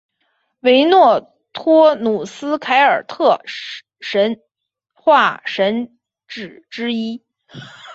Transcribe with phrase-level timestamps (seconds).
[0.61, 3.39] 维诺托努斯凯尔特
[3.99, 4.41] 神
[4.95, 7.23] 话神只之一。